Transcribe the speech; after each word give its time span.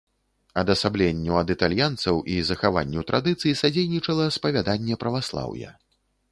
Адасабленню 0.61 1.33
ад 1.41 1.51
італьянцаў 1.55 2.15
і 2.37 2.39
захаванню 2.49 3.05
традыцый 3.13 3.57
садзейнічала 3.61 4.25
спавяданне 4.39 5.01
праваслаўя. 5.05 5.69